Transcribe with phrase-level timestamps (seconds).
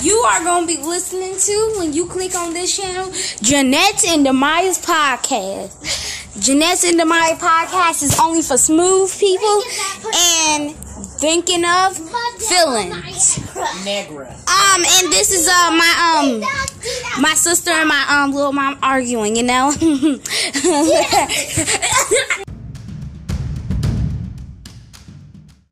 [0.00, 3.10] you are gonna be listening to when you click on this channel,
[3.42, 6.14] Jeanette and Demaya's podcast.
[6.38, 9.62] Jeanette's and Demaya podcast is only for smooth people
[10.14, 10.76] and
[11.16, 11.96] thinking of
[12.38, 13.38] feelings.
[13.86, 14.28] Negra.
[14.28, 19.34] Um, and this is uh my um my sister and my um little mom arguing,
[19.36, 19.72] you know.